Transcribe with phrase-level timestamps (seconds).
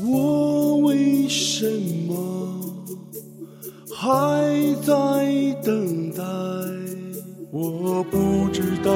[0.00, 1.68] 我为什
[2.08, 2.14] 么
[3.94, 4.92] 还在
[5.62, 6.22] 等待？
[7.50, 8.90] 我不知道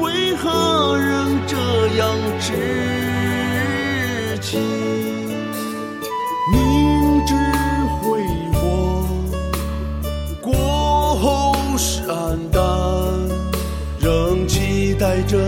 [0.00, 1.56] 为何仍这
[1.98, 4.58] 样痴情。
[6.50, 7.34] 明知
[8.00, 8.22] 辉
[8.54, 9.06] 煌
[10.40, 12.62] 过后是暗淡
[14.00, 15.38] 仍期待着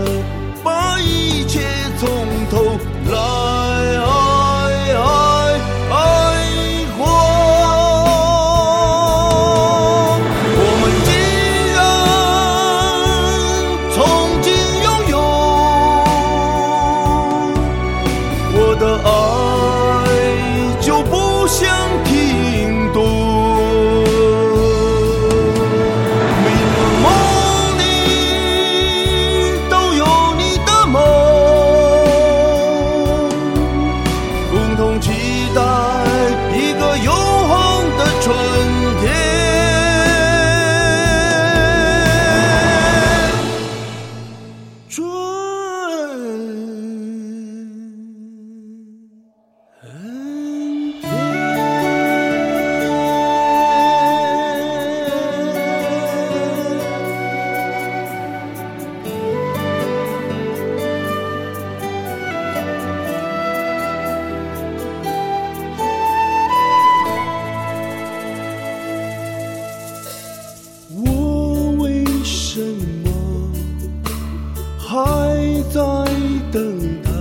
[76.55, 77.11] 等待？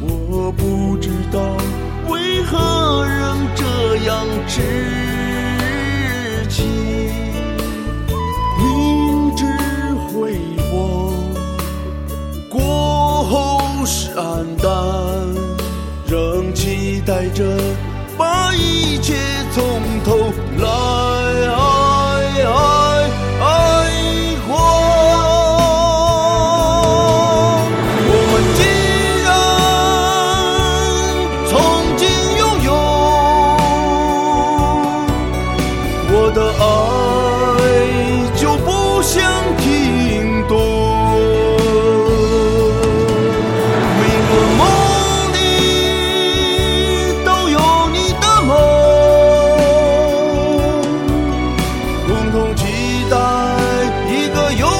[0.00, 1.38] 我不知道
[2.08, 4.62] 为何仍这样痴
[6.48, 6.64] 情。
[8.56, 9.44] 明知
[10.06, 10.38] 辉
[10.72, 11.12] 煌
[12.48, 14.72] 过后是黯淡，
[16.06, 17.44] 仍期待着
[18.16, 19.62] 把一切从
[20.02, 20.87] 头来
[36.38, 36.64] 的爱
[38.36, 39.20] 就不想
[39.56, 40.56] 停顿。
[43.98, 44.62] 每个梦
[45.34, 45.36] 里
[47.24, 47.58] 都有
[47.92, 48.50] 你的梦，
[52.06, 52.62] 共同期
[53.10, 53.16] 待
[54.08, 54.77] 一个有。